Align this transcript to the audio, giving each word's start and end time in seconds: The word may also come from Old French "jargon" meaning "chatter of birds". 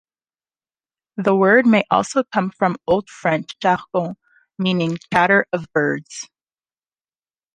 The 1.17 1.35
word 1.35 1.67
may 1.67 1.83
also 1.91 2.23
come 2.23 2.49
from 2.49 2.77
Old 2.87 3.07
French 3.07 3.53
"jargon" 3.59 4.15
meaning 4.57 4.97
"chatter 5.13 5.45
of 5.53 5.67
birds". 5.73 6.27